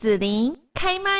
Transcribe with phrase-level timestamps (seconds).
[0.00, 1.10] 子琳开麦。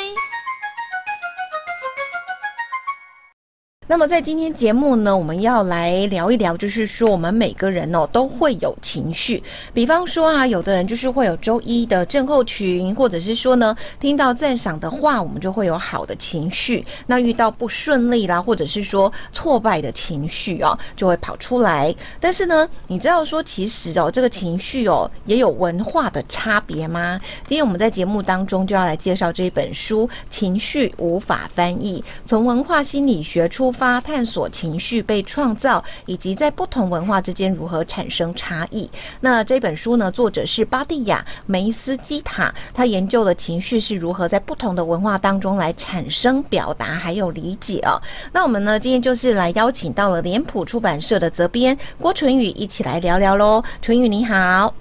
[3.91, 9.43] 那么在今天节目呢，我们要来聊一聊，就是说我们每个人哦都会有情绪，
[9.73, 21.93] 比方说啊，有的人就是会有周一的症候群，或者是说呢，听到赞赏的话，我们就会有好的情绪；那遇到不顺利啦，或者是说挫败的情绪哦，就会跑出来。
[22.17, 27.19] 但是呢，你知道说其实哦，这个情绪哦也有文化的差别吗？
[27.45, 34.01] 今天我们在节目当中就要来介绍这一本书《情绪无法翻译》，从文化心理学出发。
[34.01, 38.89] 探索情绪被创造，以及在不同文化之间如何产生差异。
[39.19, 48.01] 那这本书呢，作者是巴蒂亚梅斯基塔，他研究了情绪是如何在不同的文化当中来产生、表达还有理解哦。
[48.33, 53.63] 那我们呢，今天就是来邀请到了脸谱出版社的责编郭纯宇一起来聊聊喽。
[53.81, 54.73] 纯宇你好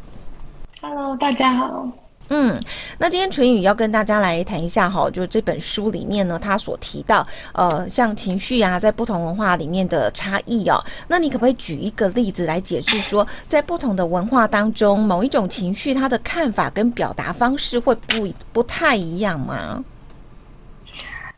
[0.81, 2.00] ，Hello，大家好。
[2.33, 2.57] 嗯，
[2.97, 10.81] 那今天纯宇要跟大家来谈一下哈，就是这本书里面呢，他所提到，呃，像情绪啊，在不同文化里面的差异哦。
[11.09, 19.85] 那你可不可以举一个例子来解释说，在不同的文化当中，某一种情绪它的看法跟表达方式会不不太一样吗？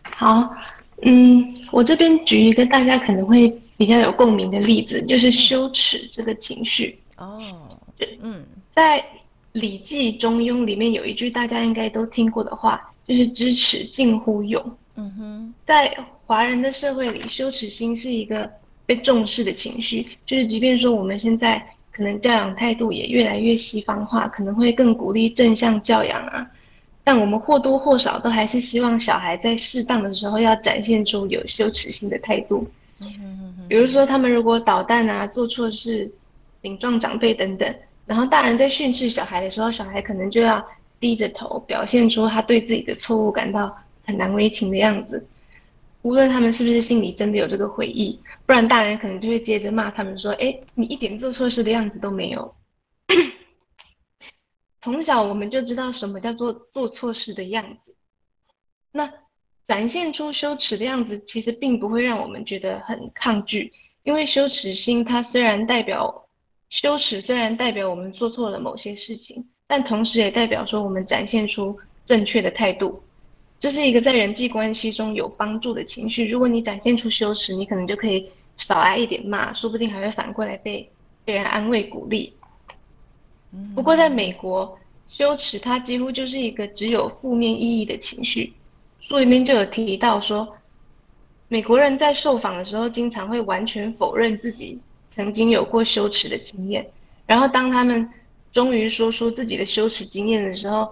[0.03, 0.55] 好，
[1.01, 7.01] 嗯，我这边举一个大家可能会比较有共鸣的例子，就是羞耻这个情绪。
[7.17, 7.41] 哦，
[8.21, 8.99] 嗯，在。
[9.53, 14.63] 《礼记·中庸》里面有一句大家应该都听过的话，就是“知耻近乎勇”。
[14.97, 15.95] 嗯哼，在
[16.27, 18.51] 华人的社会里，羞耻心是一个
[18.87, 20.07] 被重视的情绪。
[20.27, 26.51] 就是即便说我们现在可能教养态度也越来越西方化，可能会更鼓励正向教养啊，
[27.05, 32.67] 但我们或多或少都还是希望小孩在适当的时候要展现出有羞耻心的态度。
[33.01, 33.07] 嗯
[33.59, 36.11] 哼，比如说他们如果捣蛋啊、做错事、
[36.63, 37.75] 顶撞长辈等等。
[38.13, 40.63] 然后大人在训斥小孩的时候，小孩可能就要
[41.01, 43.75] 低着头，表现出他对自己的错误感到
[44.05, 45.27] 很难为情的样子。
[46.03, 52.55] 无论他们是不是心里真的有这个悔意，不然大人可能就会接着骂他们说：“哎，你一点做错事的样子都没有。
[54.83, 57.95] ”从小我们就知道什么叫做做错事的样子。
[58.93, 59.11] 那
[59.67, 66.22] 展现出羞耻的样子，其实并不会让我们觉得很抗拒，因为羞耻心它虽然代表。
[66.73, 73.03] 羞耻虽然代表我们做错了某些事情，但同时也代表说我们展现出正确的态度。
[73.61, 76.27] 这是一个在人际关系中有帮助的情绪。
[76.27, 80.89] 如果你展现出羞耻，你可能就可以少挨一点骂，说不定还会反过来被
[81.27, 82.33] 被人安慰鼓励。
[83.75, 84.79] 不过在美国，
[85.11, 88.55] 羞耻它几乎就是一个只有负面意义的情绪。
[88.99, 90.57] 书里面就有提到说，
[91.49, 94.81] 美国人在受访的时候经常会完全否认自己。
[95.15, 96.87] 曾经有过羞耻的经验，
[97.27, 98.09] 然后当他们
[98.53, 100.89] 终于说出自己的羞耻经验的时候，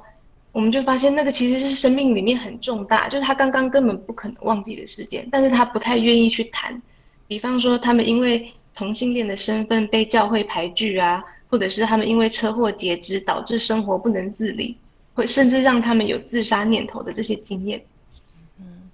[0.53, 6.81] 我们就发现那个其实是生命里面很重大，就是他刚刚根本不可能忘记的事件，但是他不太愿意去谈。
[7.29, 14.77] 比方说，他们因为同性恋的身份被教会排拒啊，或者是他们因为车祸截肢导致生活不能自理，
[15.15, 17.81] 会甚至让他们有自杀念头的这些经验。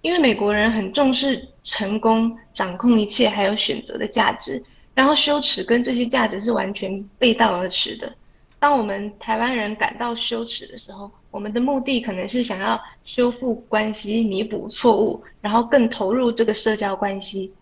[0.03, 4.63] 因为美国人很重视成功、掌控一切，还有选择的价值。
[4.97, 8.11] 然后羞耻跟这些价值是完全背道而驰的。
[8.59, 17.53] 当我们台湾人感到羞耻的时候，我们的目的可能是想要修复关系、弥补错误，然后更投入这个社交关系。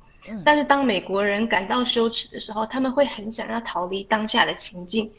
[0.45, 5.11] 但是当美国人感到羞耻的时候，他们会很想要逃离当下的情境，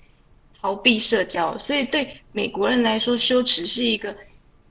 [0.60, 1.58] 逃避社交。
[1.58, 4.16] 所以对美国人来说，羞耻是一个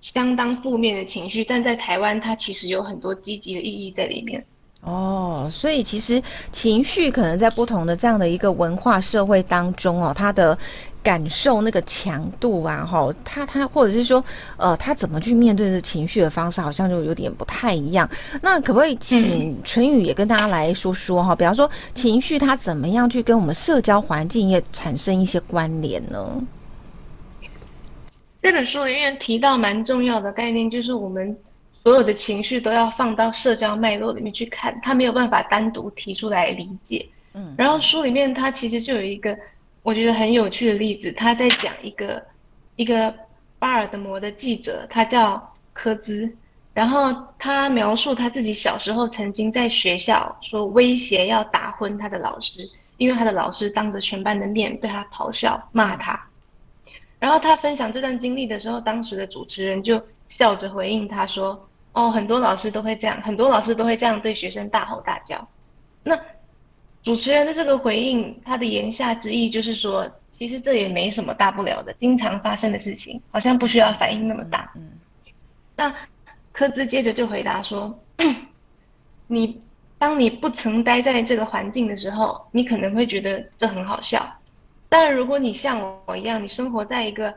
[0.01, 4.45] 相当负面的情绪，但在台湾，它其实有很多积极的意义在里面。
[4.85, 6.23] 哦，所以其实
[6.53, 10.57] 情绪可能在不同的这样的一个文化社会当中哦，他的
[11.03, 14.23] 感受那个强度啊，哈，他他或者是说，
[14.59, 18.07] 呃，他怎么去面对这情绪的方式，好像就有点不太一样。
[18.43, 26.43] 那可不可以请纯宇也跟大家来说说哈，比方说情绪它怎么样去跟我们社交环境也产生一些关联呢？
[28.43, 31.35] 这本书里面提到蛮重要的概念，就是我们。
[31.85, 37.07] 所有的情绪都要放到社交脉络里面去看，他没有办法单独提出来理解。
[37.35, 39.39] 嗯，然后书里面他其实就有一个
[39.83, 42.25] 我觉得很有趣的例子，他在讲一个
[42.77, 43.15] 一个
[43.59, 46.35] 巴尔的摩的记者，他叫科兹，
[46.73, 52.67] 然后他描述他自己小时候曾经在学校说威胁要打昏他的老师，
[52.97, 56.19] 因为他的老师当着全班的面对他咆哮骂他，
[57.19, 61.69] 然后他分享这段经历的时候，当时的主持人就笑着回应他说。
[61.95, 65.49] 哦，很多老师都会这样，很多老师都会这样对学生大吼大叫。
[66.03, 66.19] 那
[67.03, 74.71] 主持人的这个回应，他的言下之意就是说，其实这也没什么大不了的，经常发生的事情，好像不需要反应那么大。
[74.75, 74.91] 嗯。
[75.77, 75.95] 那
[76.53, 77.97] 科兹接着就回答说
[79.29, 79.61] ：“你
[79.99, 84.29] 当你不曾待在这个环境的时候，你可能会觉得这很好笑。
[84.89, 87.35] 但如果你像我一样，你生活在一个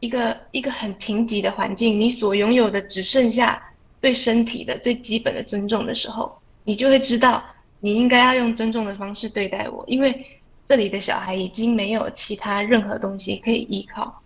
[0.00, 3.62] 一个一个很贫瘠的环境，你所拥有的只剩下
[4.00, 7.42] 对身体的最基本的尊重的时候，你就会知道
[7.80, 10.24] 你应该要用尊重的方式对待我，因为。”
[10.70, 14.22] 这里的小孩已经没有其他任何东西可以依靠，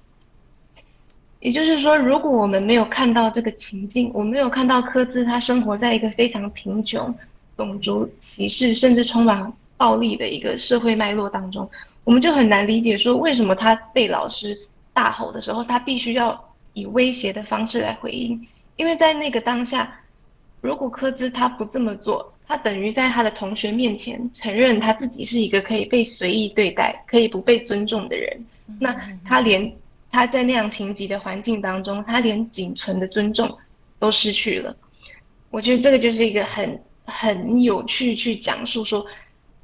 [1.41, 7.15] 也就是说，如果我们没有看到这个情境，我没有看到科兹他生活在一个非常贫穷、
[7.57, 11.67] 种族歧视甚至充满暴力的一个社会脉络当中，
[12.05, 14.55] 我们就很难理解说，为什么他被老师
[14.93, 16.39] 大吼的时候，他必须要
[16.75, 20.01] 以威胁的方式来回应，因为在那个当下，
[20.61, 22.31] 如果科兹他不这么做。
[22.47, 28.45] 他等于在他的同学面前承认他自己是一个可以被随意对待、可以不被尊重的人。
[28.79, 28.95] 那
[29.25, 29.75] 他连
[30.13, 33.57] 他在那样贫瘠的环境当中，他连仅存的尊重
[33.99, 34.77] 都失去了。
[35.51, 39.07] 我觉得这个就是一个很很有趣去讲述说，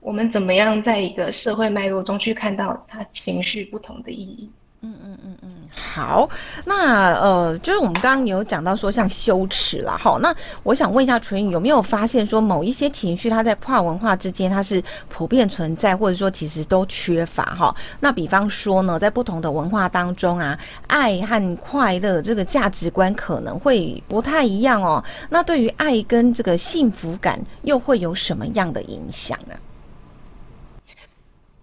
[0.01, 4.51] 我们怎么样在一个社会脉络中去看到他情绪不同的意义。
[4.83, 6.27] 嗯嗯嗯嗯，好，
[6.65, 17.77] 那呃，就是我们刚刚有讲到说像羞耻啦，好，那我想问一下纯宇有没有发现说某一些情绪它在跨文化之间它是普遍存在，或者说其实都缺乏哈？
[18.01, 25.05] 那比方说呢，在不同的文化当中啊，爱和快乐这个价值观可能会不太一样哦。
[25.29, 29.55] 那对于爱跟这个幸福感又会有什么样的影响呢？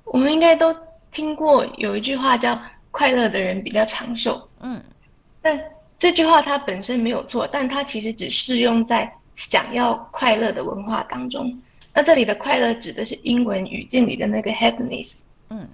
[0.06, 0.72] 我们应该都
[1.12, 2.56] 听过有一句话叫。
[2.98, 4.82] 快乐的人比较长寿，嗯，
[5.40, 5.62] 但
[6.00, 11.56] 这句话它本身没有错，但它其实只适用在想要快乐的文化当中。
[11.94, 15.12] 那这里的快乐指的是英文语境里的那个 happiness，
[15.52, 15.68] 嗯，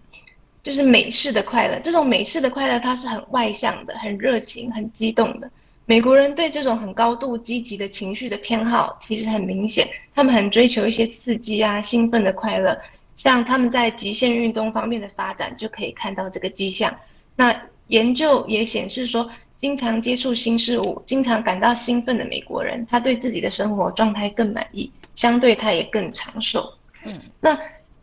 [0.61, 1.79] 就是美式的快乐。
[1.79, 5.49] 这种美式的快乐它是很外向的、很热情、很激动的。
[5.85, 12.77] 美国人对这种很高度积极的情绪的偏好其实很明显，他们很追求一些刺激啊、兴奋的快乐。
[13.15, 16.93] 像他们在极限运动方面的发展就可以看到这个迹象。
[17.35, 17.55] 那
[17.87, 26.71] 研究也显示说，经常接触新事物、经常感到兴奋的美国人，他对自己的生活状态更满意，相对他也更长寿。
[27.05, 27.57] 嗯，那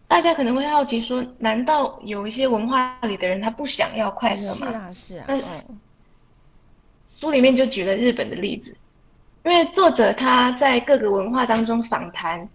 [0.09, 4.67] 大家可能会好奇说，难道有一些文化里的人他不想要快乐吗？
[4.67, 5.25] 是啊，是啊。
[5.29, 5.41] 那
[7.19, 8.77] 书里面就举了日本的例子，
[9.45, 12.49] 因为作者他在各个文化当中访谈，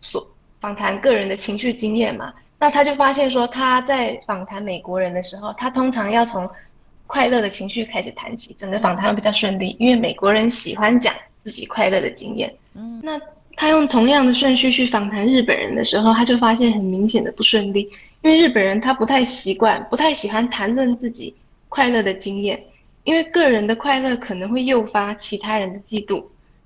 [0.00, 0.26] 所
[0.60, 2.32] 访谈个人的情绪经验嘛。
[2.60, 6.48] 那他就发现说，他在访谈美国人的时候，他通常要从
[7.06, 11.14] 快乐的情绪开始谈起，整个访谈会比较顺利，因为美国人喜欢讲
[11.44, 12.52] 自己快乐的经验。
[12.74, 13.18] 嗯，那
[13.54, 17.88] 他用同样的顺序去访谈日本人的时候，他就发现很明显的不顺利，
[18.22, 21.32] 因为日本人他不太习惯，不太喜欢谈论自己
[21.68, 22.60] 快乐的经验，
[23.04, 26.24] 因为个人的快乐可能会诱发其他人的嫉妒。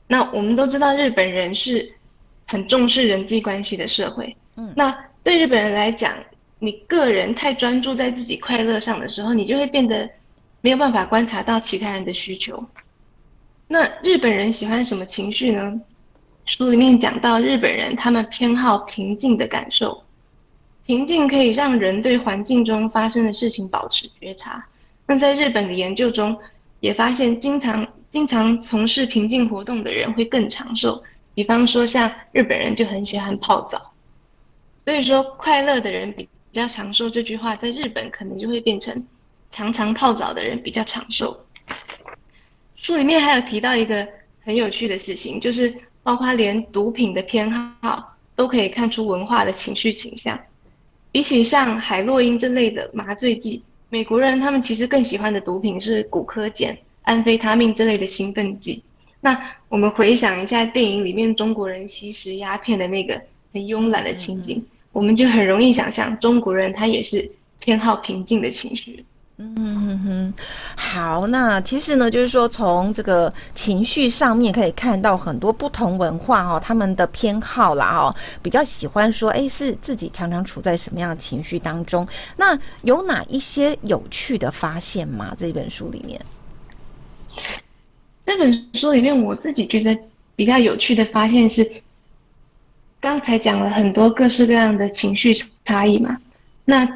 [0.09, 1.93] 那我们都知道，日本人是
[2.47, 4.35] 很重视人际关系的社会。
[4.57, 4.93] 嗯，那。
[5.23, 6.13] 对日本人来讲，
[6.59, 10.09] 你个人太专注在自己快乐上的时候，你就会变得
[10.61, 12.65] 没有办法观察到其他人的需求。
[13.69, 15.81] 那日本人喜欢什么情绪呢？
[16.45, 20.03] 书里面讲到，日本人他们偏好平静的感受，
[20.85, 24.67] 平静可以让人对环境中发生的事情保持觉察。
[25.07, 26.37] 那在日本的研究中，
[26.81, 31.01] 也发现经常经常从事平静活动的人会更长寿。
[31.33, 33.92] 比方说，像日本人就很喜欢泡澡。
[34.85, 39.07] 所以说，快乐的人比比较长寿这句话，在日本可能就会变成
[39.51, 41.47] 常常泡澡的人比较长寿。
[42.77, 44.07] 书里面还有提到一个
[44.43, 45.73] 很有趣的事情，就是
[46.03, 50.39] 包括连毒品的偏好都可以看出文化的情绪倾向。
[51.11, 58.83] 比起像海洛因这类的麻醉剂，美国人他们其实更喜欢的毒品是古柯碱、安非他命这类的兴奋剂。
[59.21, 64.65] 那我们回想一下电影里面中国人吸食鸦片的那个很慵懒的情景。
[64.93, 69.03] 我们就很容易想象，中国人他也是偏好平静的情绪。
[69.39, 70.35] 嗯哼哼，
[70.77, 82.07] 好，那其实呢，就是说从这个情绪上面可以看到很多不同文化哦，他们的偏好啦哦，比较喜欢说，哎，是自己常常处在什么样的情绪当中？
[82.37, 85.35] 那有哪一些有趣的发现吗？
[85.37, 86.21] 这本书里面，
[88.27, 89.99] 这本书里面，我自己觉得
[90.37, 91.69] 比较有趣的发现是。
[93.03, 96.17] 刚才讲了很多各式各样的情绪差异嘛，
[96.65, 96.89] 那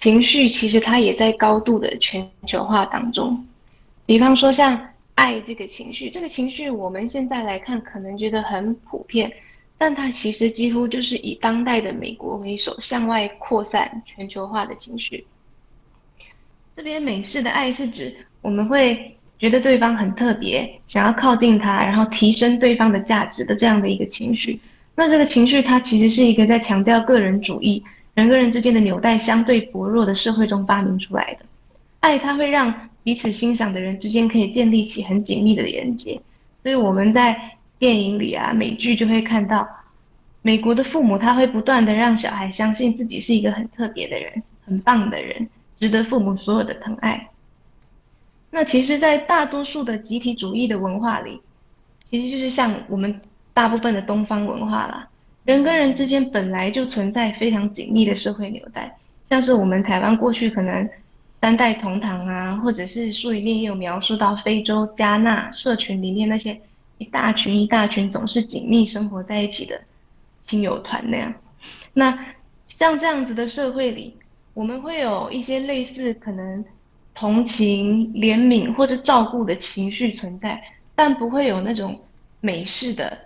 [0.00, 3.46] 情绪其实它也在高度的全球化当中。
[4.06, 9.30] 比方说像爱这个情绪，这个情绪我们现在来看可能觉得很普遍，
[9.76, 15.26] 但它其实几乎就是以当代的美国为首，向外扩散全球化的情绪。
[16.74, 24.58] 这边美式的爱是指我们会觉得对方很特别，想要靠近他，然后提升对方的价值的这样的一个情绪。
[24.94, 27.82] 那这个情绪它其实是一个在强调个人主义、
[28.14, 31.46] 人跟人之间的纽带相对薄弱的社会中发明出来的。
[32.00, 36.20] 爱它会让彼此欣赏的人之间可以建立起很紧密的连接。
[36.62, 39.66] 所以我们在电影里啊、美剧就会看到，
[40.42, 45.48] 美国的父母他会不断的让小孩相信自己是一个很特别的人、很棒的人，
[45.80, 47.28] 值得父母所有的疼爱。
[48.50, 51.40] 那其实，在大多数的集体主义的文化里，
[52.10, 53.20] 其实就是像我们
[53.54, 55.08] 大部分的东方文化啦，
[55.44, 58.96] 人跟人之间本来就存在非常紧密的社会纽带，
[59.28, 60.88] 像是我们台湾过去可能
[61.40, 66.60] 三代同堂啊，或者是书里面也有描述到非洲加纳社群里面那些
[66.98, 69.80] 一大群一大群总是紧密生活在一起的
[70.46, 71.34] 亲友团那样。
[71.94, 72.18] 那
[72.68, 74.16] 像这样子的社会里，
[74.54, 76.64] 我们会有一些类似可能。
[77.14, 80.58] 同情、怜悯或者照顾的情绪存在，
[80.94, 82.00] 但不会有那种
[82.40, 83.18] 美式的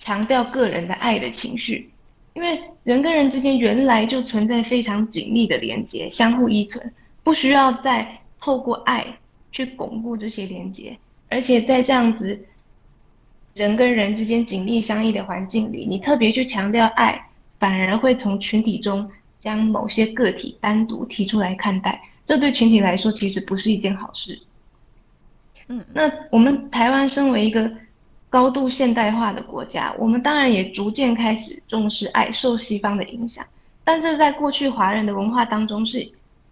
[0.00, 1.90] 强调个人的爱的情绪，
[2.32, 6.92] 因为人跟人之间原来就存在非常紧密的连接，相互依存，
[7.22, 9.06] 不需要再透过爱
[9.52, 10.96] 去巩固这些连接，
[11.28, 12.46] 而且在这样子
[13.52, 17.26] 人跟人之间紧密相依的环境里，你特别去强调爱，
[17.58, 22.00] 反而会从群体中将某些个体单独提出来看待。
[22.26, 24.40] 这对群体来说其实不是一件好事。
[25.68, 27.70] 嗯，那我们台湾身为一个
[28.30, 33.44] 高度现代化的国家，我们当然也逐渐开始重视爱，受西方的影响。
[33.82, 36.08] 但这在过去华人的文化当中是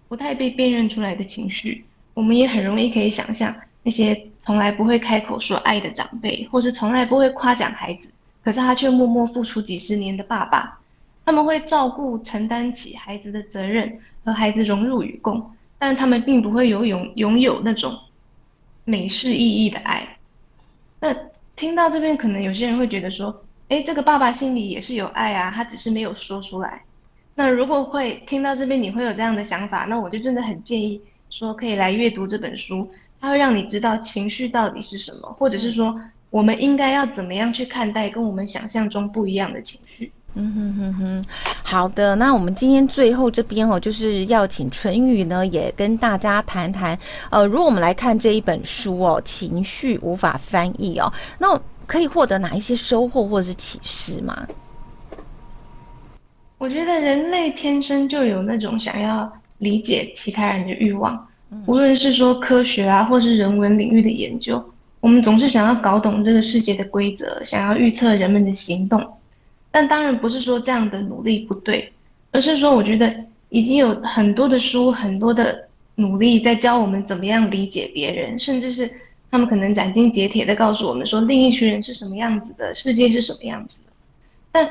[0.08, 1.84] 不太被辨认出来的情绪。
[2.14, 3.54] 我们也很容易可以想象
[3.84, 8.08] 那些从来不会开口说爱的长辈，或是从来不会夸奖孩子，
[8.42, 10.80] 可是他却默默付出几十年的爸爸，
[11.24, 15.52] 他们会照顾、承担起孩子的责任，和孩子融入与共。
[15.78, 17.96] 但他们并不会有拥拥有那种
[18.84, 20.16] 美式意义的爱。
[20.98, 21.14] 那
[21.58, 26.82] 听到这边，可能有些人会觉得说：“哎，这个爸爸心里也是有爱啊，他只是没有说出来。”
[27.34, 31.00] 那如果会听到这边，你会有这样的想法，那我就真的很建议
[31.30, 32.88] 说，可以来阅读这本书，
[33.20, 36.00] 它会让你知道情绪到底是什么，或者是说
[36.30, 40.12] 我们应该要怎么样去看待跟我们想象中不一样的情绪。
[40.40, 41.24] 嗯哼哼哼，
[41.64, 46.96] 好的，那我们今天最后这边哦，就是要请淳宇呢，也跟大家谈谈，
[47.28, 54.46] 呃，如果我们来看这一本书哦，情绪无法翻译哦，那可以获得哪一些收获或者是启示吗？
[56.58, 59.28] 我觉得人类天生就有那种想要
[59.58, 61.26] 理解其他人的欲望，
[61.66, 64.64] 无论是说科学啊，或是人文领域的研究，
[65.00, 69.04] 我们总是想要搞懂这个世界的规则，想要预测人们的行动。
[69.70, 71.92] 但当然不是说这样的努力不对，
[72.32, 73.14] 而是说我觉得
[73.50, 78.90] 已经有很多的书、很多的努力在教我们怎么样理解别人，甚至是
[79.30, 83.92] 他们可能斩钉截铁的告诉我们说另一群人是什么样子的，世界是什么样子的。
[84.50, 84.68] 但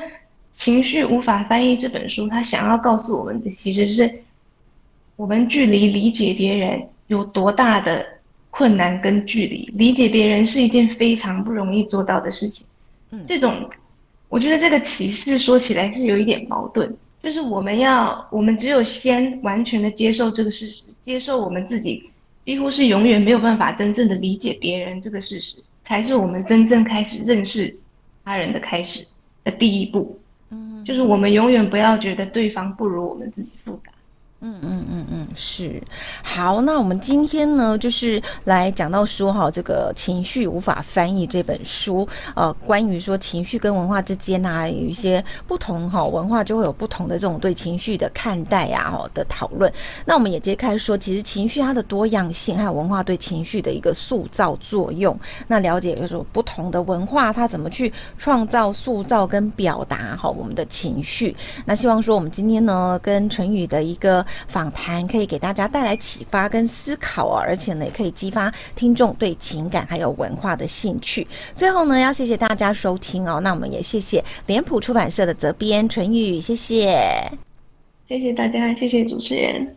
[0.56, 4.12] 情绪无法翻译这本书，它想要告诉我们的其实是
[5.14, 8.04] 我们距离理解别人有多大的
[8.50, 12.66] 困难跟距离，理解别人是一件非常不容易做到的事情。
[13.10, 13.70] 嗯，这种。
[14.28, 22.10] 我觉得这个歧视说起来是有一点矛盾，就是我们要，我们只有先完全的接受这个事实，接受我们自己
[22.44, 27.74] 几乎是永远没有办法真正的理解别人这个事实，才是我们真正开始认识
[28.24, 29.06] 他人的开始
[29.44, 30.18] 的第一步。
[30.50, 33.92] 嗯，就是我们永远不要觉得对方不如我们自己复杂。
[34.40, 35.82] 嗯嗯嗯嗯，是。
[36.22, 49.72] 好，那我们今天呢，就是来讲到说哈，这个情绪无法翻译这本书，呃，关于说情绪跟文化之间呢、有一些不同哈，文化就会有不同的这种对情绪的看待呀，哈的讨论。
[50.04, 55.18] 那我们也揭开说，其实情绪它的多样性，还有文化对情绪的一个塑造作用。
[55.48, 61.34] 那了解就是不同的文化，它怎么去创造、塑造跟表达哈我们的情绪。
[61.64, 64.24] 那希望说我们今天呢，跟陈宇的一个。
[64.46, 71.26] 访谈可以给大家带来启发跟思考哦，而且呢，也可以激发听众对情感还有文化的兴趣。
[71.54, 76.96] 最后呢，要谢谢大家收听哦，那我们也谢谢脸谱出版社的责编淳宇，谢谢，
[78.08, 79.76] 谢谢大家，谢谢主持人，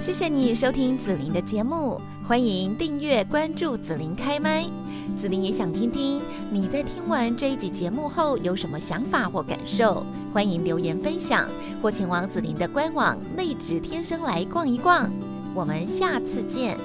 [0.00, 4.83] 谢谢你收听紫琳的节目，欢迎订阅关注紫琳开麦。
[5.16, 6.20] 子琳也想听听
[6.50, 11.48] 你在听完这一集节目后有什么想法或感受，欢迎留言分享，
[11.82, 15.12] 或前往子琳的官网内职天生来逛一逛。
[15.54, 16.78] 我们下次见。